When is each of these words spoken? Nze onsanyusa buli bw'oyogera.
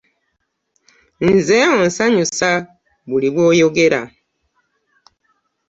Nze 1.31 1.57
onsanyusa 1.79 2.49
buli 3.09 3.29
bw'oyogera. 3.33 4.01